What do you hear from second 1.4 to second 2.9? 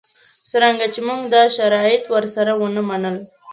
شرایط ورسره ونه